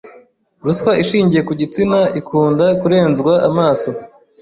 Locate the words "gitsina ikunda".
1.61-2.65